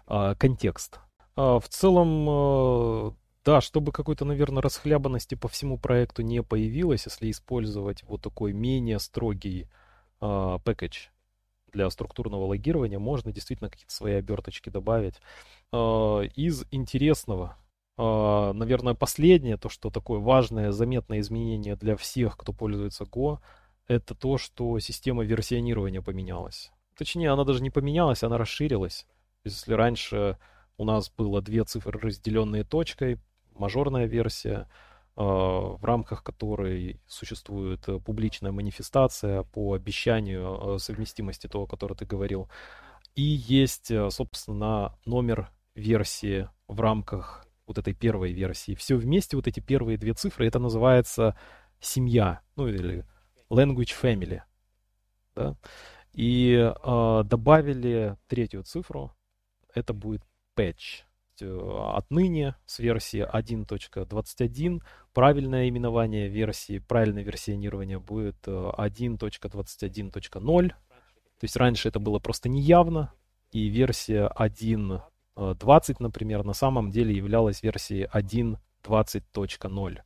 [0.05, 0.99] а, контекст.
[1.35, 3.11] А, в целом, э,
[3.45, 8.99] да, чтобы какой-то, наверное, расхлябанности по всему проекту не появилось, если использовать вот такой менее
[8.99, 9.67] строгий
[10.19, 11.07] пэкэдж
[11.73, 15.15] для структурного логирования, можно действительно какие-то свои оберточки добавить.
[15.73, 17.57] Из интересного,
[17.97, 23.39] наверное, последнее, то, что такое важное, заметное изменение для всех, кто пользуется Go—
[23.87, 26.71] это то, что система версионирования поменялась.
[26.97, 29.07] Точнее, она даже не поменялась, она расширилась.
[29.43, 30.37] Если раньше
[30.77, 33.19] у нас было две цифры, разделенные точкой,
[33.55, 34.67] мажорная версия,
[35.15, 41.95] э, в рамках которой существует э, публичная манифестация по обещанию э, совместимости того, о котором
[41.95, 42.49] ты говорил.
[43.15, 48.73] И есть, собственно, номер версии в рамках вот этой первой версии.
[48.75, 51.37] Все вместе, вот эти первые две цифры, это называется
[51.79, 53.05] семья, ну или
[53.51, 54.41] language family.
[55.35, 55.55] Да?
[56.13, 59.13] И э, добавили третью цифру,
[59.73, 60.23] это будет
[60.57, 61.03] patch.
[61.41, 64.81] Отныне с версии 1.21
[65.13, 70.65] правильное именование версии, правильное версионирование будет 1.21.0.
[70.65, 70.75] Э, То
[71.41, 73.11] есть раньше это было просто неявно,
[73.51, 79.99] и версия 1.20, например, на самом деле являлась версией 1.20.0.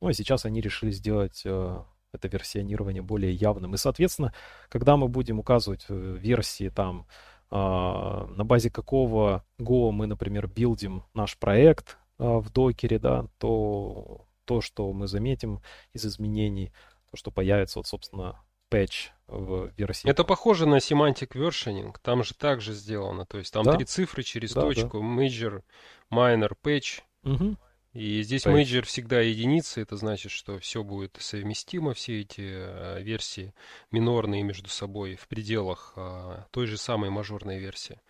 [0.00, 3.74] Ну а сейчас они решили сделать э, это версионирование более явным.
[3.74, 4.32] И, соответственно,
[4.68, 7.06] когда мы будем указывать э, версии там,
[7.50, 14.26] а, на базе какого Go мы, например, билдим наш проект а, в докере, да, то
[14.44, 15.60] то, что мы заметим
[15.92, 16.72] из изменений,
[17.10, 20.08] то, что появится, вот, собственно, патч в версии.
[20.08, 23.76] Это похоже на semantic versioning, там же так же сделано, то есть там да?
[23.76, 25.04] три цифры через да, точку, да.
[25.04, 25.62] major,
[26.10, 27.02] minor, patch.
[27.24, 27.56] Угу.
[27.92, 33.54] И здесь major всегда единица, это значит, что все будет совместимо, все эти э, версии
[33.90, 38.00] минорные между собой в пределах э, той же самой мажорной версии.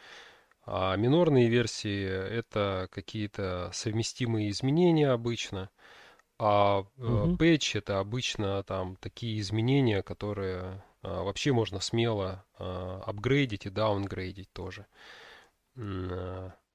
[0.64, 5.68] А минорные версии это какие-то совместимые изменения обычно.
[6.38, 7.36] А угу.
[7.36, 14.86] пэтч это обычно там такие изменения, которые вообще можно смело апгрейдить и даунгрейдить тоже.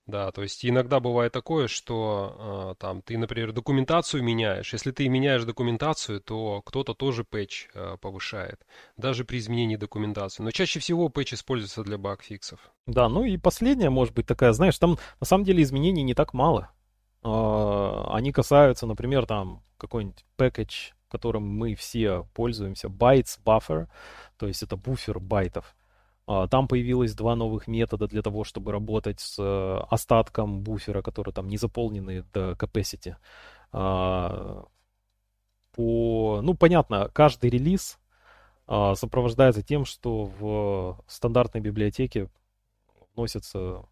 [0.08, 4.74] А, да, то есть иногда бывает такое, что э, там ты, например, документацию меняешь.
[4.74, 8.66] Если ты меняешь документацию, то кто-то тоже пэтч э, повышает,
[8.96, 10.44] даже при изменении документации.
[10.44, 12.60] Но чаще всего пэтч используется для багфиксов.
[12.86, 16.34] Да, ну и последняя, может быть, такая, знаешь, там на самом деле изменений не так
[16.34, 16.72] мало.
[17.24, 23.88] Э, они касаются, например, там какой-нибудь package, которым мы все пользуемся, bytes buffer,
[24.38, 25.77] то есть это буфер байтов.
[26.28, 31.34] А, там появилось два новых метода для того, чтобы работать с э, остатком буфера, который
[31.34, 33.16] там не заполненный до capacity.
[33.72, 34.66] А,
[35.74, 37.98] по, ну, понятно, каждый релиз
[38.68, 42.30] а, сопровождается тем, что в стандартной библиотеке
[43.16, 43.86] вносятся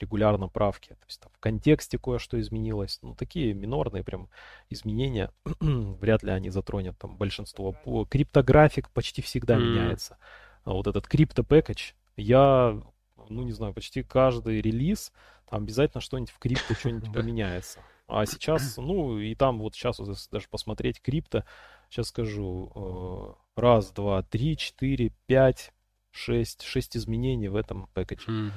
[0.00, 0.88] регулярно правки.
[0.88, 2.98] То есть там в контексте кое-что изменилось.
[3.02, 4.28] Ну, такие минорные прям
[4.70, 5.30] изменения.
[5.60, 7.76] Вряд ли они затронут там большинство.
[8.08, 9.60] Криптографик почти всегда mm.
[9.60, 10.16] меняется.
[10.64, 12.80] А вот этот крипто пэкэдж, я,
[13.28, 15.12] ну не знаю, почти каждый релиз,
[15.48, 17.80] там обязательно что-нибудь в крипто что-нибудь поменяется.
[18.06, 21.44] А сейчас, ну и там вот сейчас вот даже посмотреть крипто,
[21.88, 25.72] сейчас скажу, э, раз, два, три, четыре, пять,
[26.10, 28.52] шесть, шесть изменений в этом пэкэдже.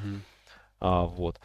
[0.79, 1.39] А, вот.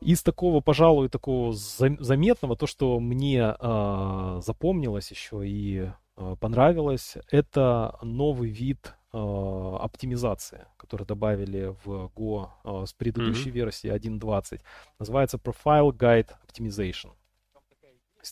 [0.00, 7.98] Из такого, пожалуй, такого заметного, то, что мне а, запомнилось еще и а, понравилось, это
[8.02, 13.52] новый вид Э, оптимизация, которую добавили в Go э, с предыдущей mm-hmm.
[13.52, 14.60] версии 1.20.
[14.98, 17.12] Называется Profile Guide Optimization.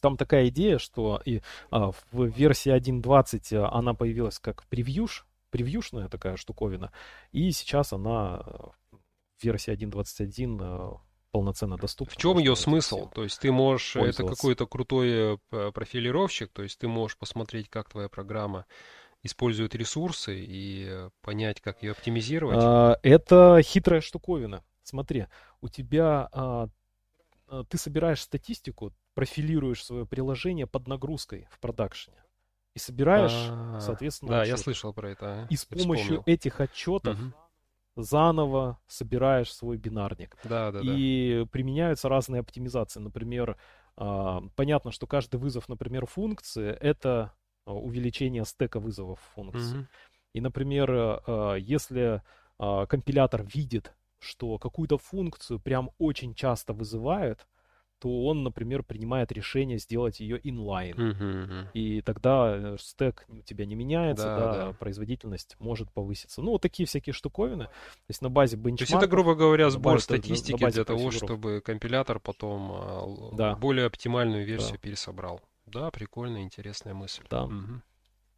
[0.01, 1.41] Там такая идея, что и,
[1.71, 6.91] а, в версии 1.20 э, она появилась как превьюш, превьюшная такая штуковина,
[7.31, 8.43] и сейчас она
[9.39, 10.99] в версии 1.21
[11.31, 12.13] полноценно доступна.
[12.13, 13.09] В чем ее смысл?
[13.15, 18.09] То есть ты можешь, это какой-то крутой профилировщик, то есть ты можешь посмотреть, как твоя
[18.09, 18.67] программа
[19.23, 22.59] использует ресурсы и э, понять, как ее оптимизировать?
[22.61, 24.65] А, это хитрая штуковина.
[24.83, 25.27] Смотри,
[25.61, 26.69] у тебя а,
[27.53, 32.25] а, ты собираешь статистику, профилируешь свое приложение под нагрузкой в продакшене
[32.75, 34.59] и собираешь, а, соответственно, да, отчеты.
[34.59, 35.47] я слышал про это.
[35.51, 36.23] И с помощью вспомнил.
[36.27, 37.33] этих отчетов угу.
[37.97, 40.39] заново собираешь свой бинарник.
[40.45, 41.51] Да, да, и да.
[41.51, 43.01] применяются разные оптимизации.
[43.01, 43.59] Например,
[43.95, 47.35] понятно, что каждый вызов, например, функции это
[47.67, 49.81] увеличение стека вызовов функций.
[49.81, 49.87] Mm-hmm.
[50.35, 52.23] И, например, а, если
[52.59, 57.47] а, компилятор видит, что какую-то функцию прям очень часто вызывает,
[58.03, 60.97] то он, например, принимает решение сделать ее inline.
[60.97, 66.43] Uh-huh, И тогда э, стек у тебя не меняется, да, да, да, производительность может повыситься.
[66.43, 67.67] Ну, вот такие всякие штуковины.
[67.67, 68.79] То есть на базе бенчмарка...
[68.79, 73.55] То есть это, грубо говоря, сбор статистики для того, чтобы компилятор потом да.
[73.55, 74.79] более оптимальную версию да.
[74.79, 75.41] пересобрал.
[75.67, 77.25] Да, прикольная, интересная мысль.
[77.31, 77.45] Да.
[77.45, 77.83] Угу.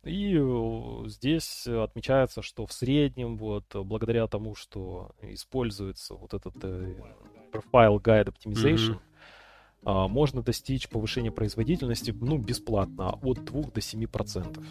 [0.05, 6.95] И э, здесь отмечается, что в среднем, вот, благодаря тому, что используется вот этот э,
[7.53, 8.99] Profile Guide Optimization,
[9.83, 10.09] mm-hmm.
[10.09, 14.65] можно достичь повышения производительности, ну, бесплатно, от 2 до 7 процентов.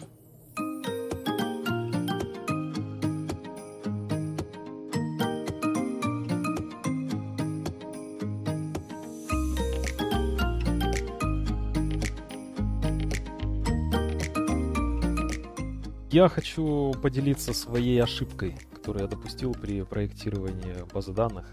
[16.14, 21.44] Я хочу поделиться своей ошибкой, которую я допустил при проектировании базы данных,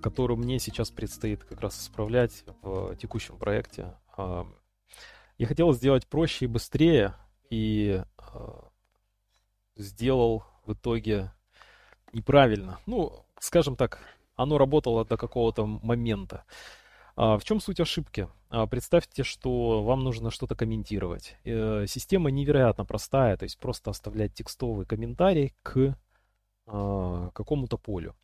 [0.00, 3.92] которую мне сейчас предстоит как раз исправлять в текущем проекте.
[4.16, 4.46] А,
[5.36, 7.14] я хотел сделать проще и быстрее,
[7.50, 8.70] и а,
[9.76, 11.30] сделал в итоге
[12.14, 12.78] неправильно.
[12.86, 13.98] Ну, скажем так,
[14.34, 16.46] оно работало до какого-то момента.
[17.16, 18.28] А, в чем суть ошибки?
[18.50, 21.36] А, представьте, что вам нужно что-то комментировать.
[21.44, 25.96] Э, система невероятно простая, то есть просто оставлять текстовый комментарий к
[26.66, 28.14] а, какому-то полю,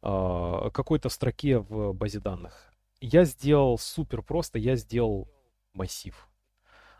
[0.00, 2.72] какой-то строке в базе данных.
[3.00, 5.28] Я сделал супер просто, я сделал
[5.74, 6.28] массив.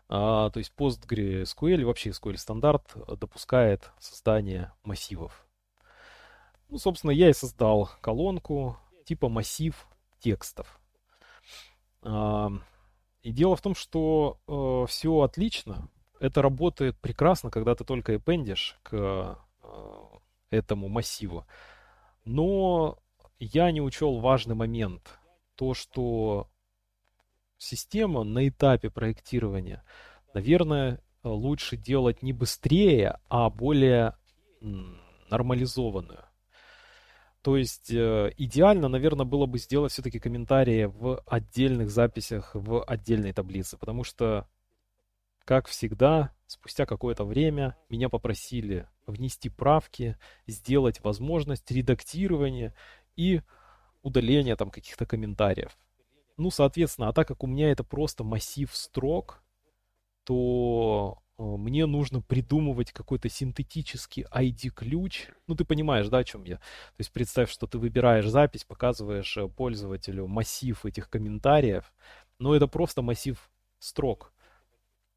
[0.09, 5.47] То есть PostgreSQL вообще SQL стандарт допускает создание массивов.
[6.69, 9.87] Ну, собственно, я и создал колонку типа массив
[10.21, 10.82] текстов.
[12.05, 15.89] И дело в том, что э, все отлично.
[16.19, 19.35] Это работает прекрасно, когда ты только эпендишь к э,
[20.51, 21.47] этому массиву.
[22.25, 22.99] Но
[23.39, 25.19] я не учел важный момент.
[25.55, 26.49] То, что
[27.59, 29.85] система на этапе проектирования,
[30.35, 34.17] наверное, лучше делать не быстрее, а более
[35.31, 36.25] нормализованную.
[37.43, 43.33] То есть э, идеально, наверное, было бы сделать все-таки комментарии в отдельных записях, в отдельной
[43.33, 44.47] таблице, потому что,
[45.45, 52.75] как всегда, спустя какое-то время меня попросили внести правки, сделать возможность редактирования
[53.17, 53.43] и
[54.03, 55.77] удаления там каких-то комментариев.
[56.37, 59.43] Ну, соответственно, а так как у меня это просто массив строк,
[60.25, 65.29] то мне нужно придумывать какой-то синтетический ID-ключ.
[65.47, 66.57] Ну, ты понимаешь, да, о чем я?
[66.57, 71.93] То есть представь, что ты выбираешь запись, показываешь э, пользователю массив этих комментариев,
[72.39, 74.33] но это просто массив строк.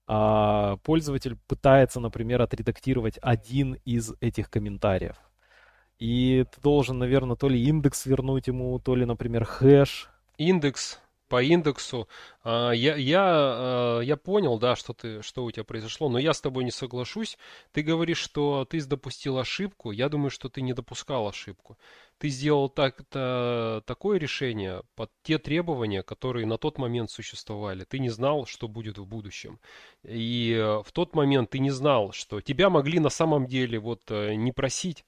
[0.07, 5.17] А пользователь пытается, например, отредактировать один из этих комментариев.
[5.97, 10.09] И ты должен, наверное, то ли индекс вернуть ему, то ли, например, хэш.
[10.37, 12.07] Индекс, по индексу.
[12.43, 16.33] А, я, я, а, я понял, да, что, ты, что у тебя произошло, но я
[16.33, 17.37] с тобой не соглашусь.
[17.71, 19.91] Ты говоришь, что ты допустил ошибку.
[19.91, 21.77] Я думаю, что ты не допускал ошибку.
[22.17, 27.83] Ты сделал так, то, такое решение под те требования, которые на тот момент существовали.
[27.83, 29.59] Ты не знал, что будет в будущем.
[30.03, 34.01] И э, в тот момент ты не знал, что тебя могли на самом деле вот
[34.09, 35.03] э, не просить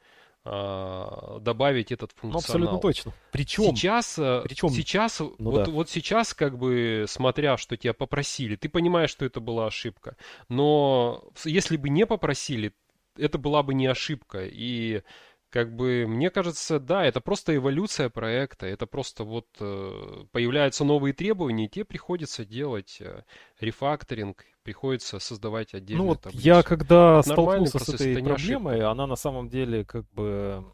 [1.42, 2.32] добавить этот функционал.
[2.32, 3.14] Ну, абсолютно точно.
[3.32, 5.72] Причем сейчас, э, причем, сейчас ну, вот, да.
[5.72, 10.16] вот сейчас, как бы, смотря, что тебя попросили, ты понимаешь, что это была ошибка.
[10.50, 12.74] Но если бы не попросили,
[13.18, 14.46] это была бы не ошибка.
[14.46, 15.02] И
[15.50, 21.14] как бы, мне кажется, да, это просто эволюция проекта, это просто вот э, появляются новые
[21.14, 23.24] требования, и те приходится делать э,
[23.60, 26.46] рефакторинг, приходится создавать отдельную ну, вот таблицу.
[26.46, 28.92] Я когда это столкнулся с этой проблемой, ошибка.
[28.92, 30.66] она на самом деле как бы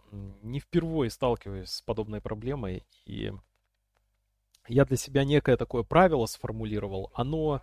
[0.41, 3.31] не впервые сталкиваюсь с подобной проблемой, и
[4.67, 7.61] я для себя некое такое правило сформулировал, оно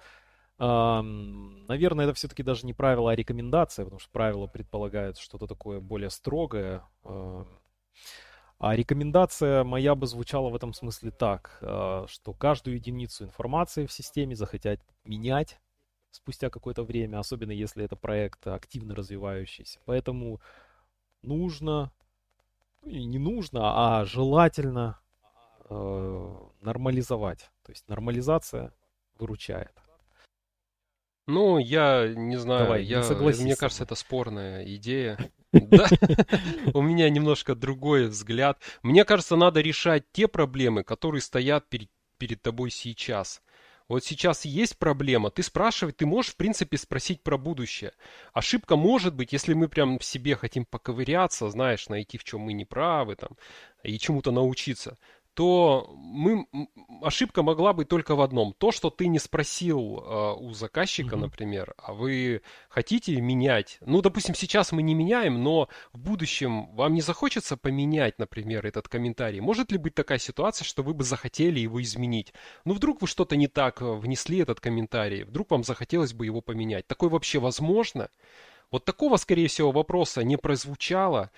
[0.60, 6.10] Наверное, это все-таки даже не правило, а рекомендация, потому что правило предполагает что-то такое более
[6.10, 6.82] строгое.
[8.60, 13.92] А рекомендация моя бы звучала в этом смысле так, а, что каждую единицу информации в
[13.92, 15.58] системе захотят менять
[16.10, 19.80] спустя какое-то время, особенно если это проект активно развивающийся.
[19.86, 20.42] Поэтому
[21.22, 21.90] нужно,
[22.82, 25.00] ну, не нужно, а желательно
[25.70, 27.50] э, нормализовать.
[27.62, 28.74] То есть нормализация
[29.18, 29.79] выручает.
[31.30, 35.18] Ну, я не знаю, Давай, я, не мне кажется, это спорная идея.
[35.52, 35.88] Да,
[36.74, 38.60] у меня немножко другой взгляд.
[38.84, 41.88] Мне кажется, надо решать те проблемы, которые стоят перед,
[42.18, 43.42] перед тобой сейчас.
[43.88, 47.90] Вот сейчас есть проблема, ты спрашивать, ты можешь, в принципе, спросить про будущее.
[48.32, 52.52] Ошибка может быть, если мы прям в себе хотим поковыряться, знаешь, найти, в чем мы
[52.52, 53.30] не правы, там,
[53.82, 54.96] и чему-то научиться
[55.34, 56.46] то мы,
[57.02, 58.52] ошибка могла быть только в одном.
[58.52, 61.20] То, что ты не спросил э, у заказчика, mm-hmm.
[61.20, 63.78] например, а вы хотите менять.
[63.80, 68.88] Ну, допустим, сейчас мы не меняем, но в будущем вам не захочется поменять, например, этот
[68.88, 69.40] комментарий.
[69.40, 72.32] Может ли быть такая ситуация, что вы бы захотели его изменить?
[72.64, 76.86] Ну, вдруг вы что-то не так внесли этот комментарий, вдруг вам захотелось бы его поменять.
[76.86, 78.10] Такое вообще возможно?
[78.70, 81.30] Вот такого, скорее всего, вопроса не прозвучало.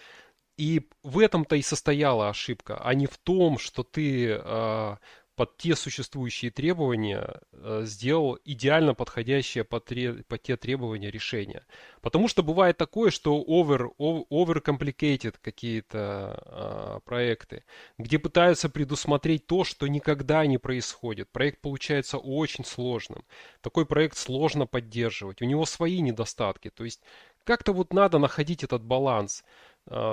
[0.56, 4.96] И в этом-то и состояла ошибка, а не в том, что ты э,
[5.34, 9.90] под те существующие требования э, сделал идеально подходящее под,
[10.28, 11.64] под те требования решения.
[12.02, 17.64] Потому что бывает такое, что over, over complicated какие-то э, проекты,
[17.96, 21.30] где пытаются предусмотреть то, что никогда не происходит.
[21.32, 23.24] Проект получается очень сложным.
[23.62, 25.40] Такой проект сложно поддерживать.
[25.40, 26.68] У него свои недостатки.
[26.68, 27.00] То есть
[27.44, 29.44] как-то вот надо находить этот баланс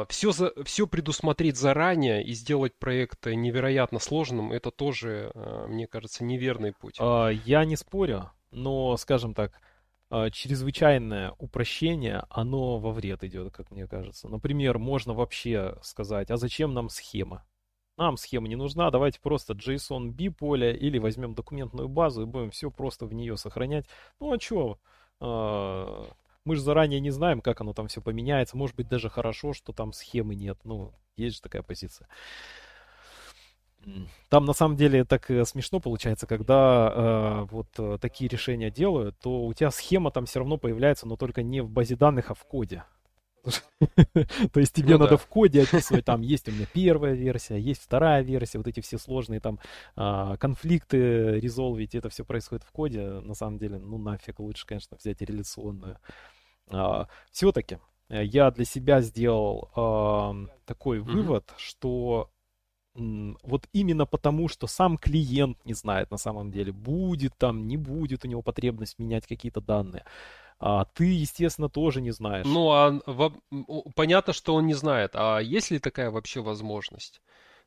[0.09, 6.23] все, за, все предусмотреть заранее и сделать проект невероятно сложным, это тоже, а, мне кажется,
[6.23, 6.95] неверный путь.
[6.99, 9.53] А, я не спорю, но, скажем так,
[10.09, 14.27] а, чрезвычайное упрощение, оно во вред идет, как мне кажется.
[14.27, 17.45] Например, можно вообще сказать, а зачем нам схема?
[17.95, 22.49] Нам схема не нужна, давайте просто JSON B поле или возьмем документную базу и будем
[22.49, 23.85] все просто в нее сохранять.
[24.19, 24.79] Ну а что?
[26.45, 28.57] Мы же заранее не знаем, как оно там все поменяется.
[28.57, 30.59] Может быть, даже хорошо, что там схемы нет.
[30.63, 32.07] Ну, есть же такая позиция.
[34.29, 39.17] Там на самом деле так э, смешно получается, когда э, вот э, такие решения делают,
[39.19, 42.33] то у тебя схема там все равно появляется, но только не в базе данных, а
[42.33, 42.83] в коде.
[44.53, 45.17] То есть тебе ну, надо да.
[45.17, 48.97] в коде описывать, там есть у меня первая версия, есть вторая версия, вот эти все
[48.97, 49.59] сложные там
[49.95, 54.97] а, конфликты резолвить, это все происходит в коде, на самом деле, ну нафиг, лучше, конечно,
[54.97, 55.97] взять реляционную.
[56.69, 57.79] А, все-таки
[58.09, 60.35] э, я для себя сделал а,
[60.65, 61.03] такой mm-hmm.
[61.03, 62.29] вывод, что
[62.95, 68.25] вот именно потому, что сам клиент не знает на самом деле, будет там, не будет
[68.25, 70.03] у него потребность менять какие-то данные.
[70.59, 72.45] А ты, естественно, тоже не знаешь.
[72.45, 73.33] Ну, а в...
[73.95, 75.11] понятно, что он не знает.
[75.13, 77.21] А есть ли такая вообще возможность?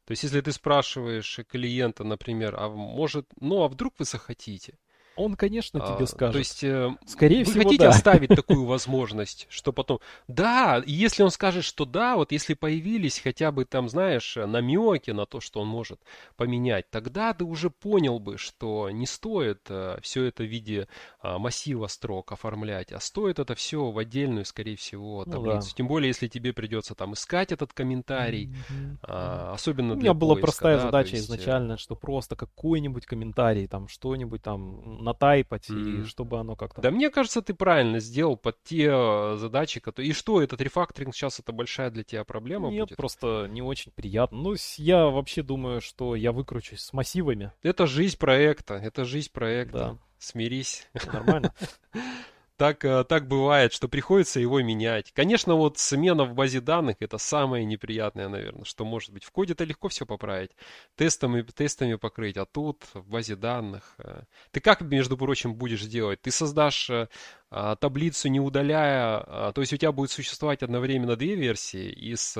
[0.05, 4.79] То есть, если ты спрашиваешь клиента, например, а может, ну, а вдруг вы захотите?
[5.17, 6.33] Он, конечно, тебе а, скажет.
[6.33, 7.91] То есть, э, скорее вы всего, хотите да.
[7.91, 10.01] оставить такую возможность, что потом...
[10.29, 15.27] Да, если он скажет, что да, вот если появились хотя бы там, знаешь, намеки на
[15.27, 16.01] то, что он может
[16.37, 20.89] поменять, тогда ты уже понял бы, что не стоит э, все это в виде
[21.23, 25.57] э, массива строк оформлять, а стоит это все в отдельную, скорее всего, таблицу.
[25.57, 25.77] Ну, да.
[25.77, 28.97] Тем более, если тебе придется там искать этот комментарий, mm-hmm.
[29.03, 31.29] э, особенно У меня была поиска, простая да, задача есть...
[31.29, 36.03] Э, изначально, что просто какой-нибудь комментарий, там что-нибудь там натайпать, mm.
[36.03, 36.81] и чтобы оно как-то...
[36.81, 40.11] Да мне кажется, ты правильно сделал под те э, задачи, которые...
[40.11, 42.97] И что, этот рефакторинг сейчас это большая для тебя проблема Нет, будет?
[42.97, 44.39] просто не очень приятно.
[44.39, 47.53] Ну, я вообще думаю, что я выкручусь с массивами.
[47.63, 49.79] Это жизнь проекта, это жизнь проекта.
[49.79, 49.99] Да.
[50.19, 50.89] Смирись.
[51.13, 51.53] Нормально.
[52.57, 55.13] так, э, так бывает, что приходится его менять.
[55.13, 59.25] Конечно, вот смена в базе данных это самое неприятное, наверное, что может быть.
[59.25, 60.53] В коде это легко все поправить,
[60.97, 63.95] тестами, тестами покрыть, а тут в базе данных.
[63.99, 66.23] Э, ты как, между прочим, будешь делать?
[66.23, 67.09] Ты создашь э,
[67.51, 72.37] а, таблицу не удаляя, а, то есть у тебя будет существовать одновременно две версии из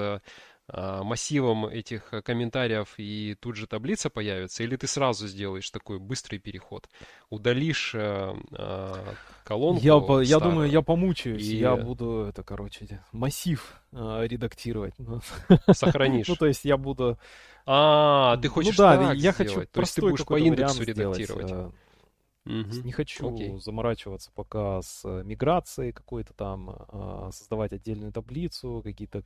[1.03, 6.39] массивом этих э, комментариев и тут же таблица появится, или ты сразу сделаешь такой быстрый
[6.39, 6.89] переход,
[7.29, 8.95] удалишь э, э,
[9.45, 9.85] колонку.
[9.85, 11.57] Я, по, я думаю, я помучаюсь, и...
[11.57, 14.95] я буду это, короче, массив э, редактировать.
[14.99, 15.21] Ну.
[15.73, 16.29] Сохранишь.
[16.29, 17.19] ну, то есть я буду.
[17.67, 19.37] А, ты хочешь ну, да, так я сделать.
[19.37, 21.47] хочу то есть ты будешь по индексу редактировать.
[21.49, 21.75] Сделать,
[22.45, 22.83] Угу.
[22.85, 23.57] Не хочу Окей.
[23.61, 29.23] заморачиваться пока с э, миграцией какой-то там, а, создавать отдельную таблицу, какие-то...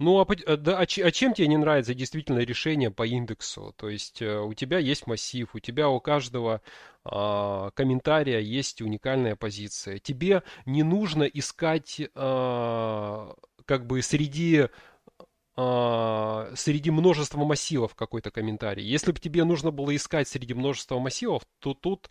[0.00, 3.74] Ну, а, э, да, а, а чем тебе не нравится действительно решение по индексу?
[3.76, 6.60] То есть э, у тебя есть массив, у тебя у каждого
[7.04, 9.98] а, комментария есть уникальная позиция.
[9.98, 13.34] Тебе не нужно искать а,
[13.66, 14.66] как бы среди
[16.54, 18.84] среди множества массивов какой-то комментарий.
[18.84, 22.10] Если бы тебе нужно было искать среди множества массивов, то тут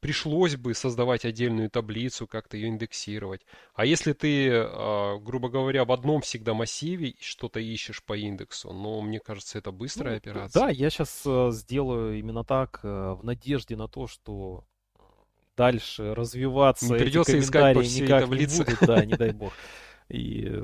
[0.00, 3.42] пришлось бы создавать отдельную таблицу, как-то ее индексировать.
[3.74, 9.00] А если ты, а, грубо говоря, в одном всегда массиве что-то ищешь по индексу, ну,
[9.00, 10.62] мне кажется, это быстрая ну, операция.
[10.62, 14.64] Да, я сейчас э, сделаю именно так, э, в надежде на то, что
[15.56, 18.58] дальше развиваться не придется искать по всей никак таблице.
[18.58, 19.52] не будут, да, не дай бог.
[20.08, 20.62] И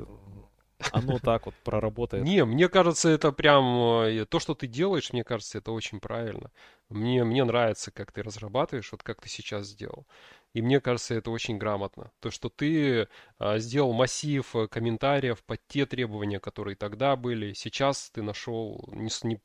[0.91, 2.23] оно так вот проработает.
[2.23, 6.51] Не, мне кажется, это прям э, то, что ты делаешь, мне кажется, это очень правильно.
[6.89, 10.05] Мне, мне нравится, как ты разрабатываешь, вот как ты сейчас сделал.
[10.53, 12.11] И мне кажется, это очень грамотно.
[12.19, 13.07] То, что ты
[13.39, 17.53] а, сделал массив э, комментариев под те требования, которые тогда были.
[17.53, 18.87] Сейчас ты нашел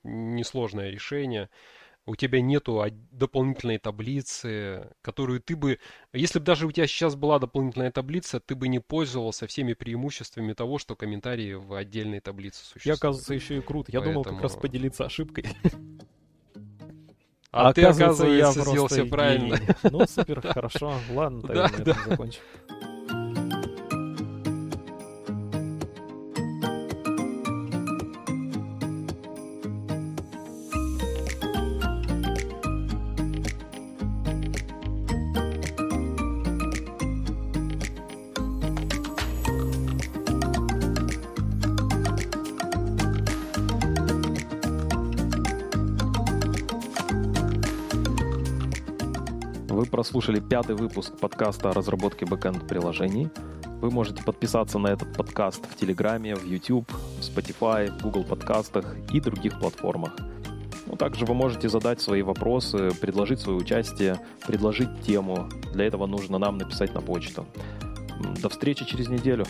[0.02, 1.48] несложное не, не решение
[2.08, 2.82] у тебя нету
[3.12, 5.78] дополнительной таблицы, которую ты бы,
[6.14, 10.54] если бы даже у тебя сейчас была дополнительная таблица, ты бы не пользовался всеми преимуществами
[10.54, 12.86] того, что комментарии в отдельной таблице существуют.
[12.86, 13.88] Я, оказывается, еще и крут.
[13.90, 14.24] Я Поэтому...
[14.24, 15.46] думал как раз поделиться ошибкой.
[17.50, 19.58] А, а ты, оказывается, я сделал все правильно.
[19.82, 20.94] Ну, супер, хорошо.
[21.10, 22.42] Ладно, тогда на этом закончим.
[50.28, 53.30] Прослушали пятый выпуск подкаста о разработке бэкэнд-приложений.
[53.80, 58.94] Вы можете подписаться на этот подкаст в Телеграме, в YouTube, в Spotify, в Google подкастах
[59.10, 60.14] и других платформах.
[60.86, 65.48] Ну, также вы можете задать свои вопросы, предложить свое участие, предложить тему.
[65.72, 67.46] Для этого нужно нам написать на почту.
[68.42, 69.46] До встречи через неделю.